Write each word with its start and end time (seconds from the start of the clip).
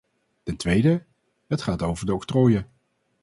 Ten 0.43 0.57
tweede, 0.57 1.05
het 1.47 1.61
gaat 1.61 1.81
over 1.81 2.05
de 2.05 2.13
octrooien. 2.13 2.67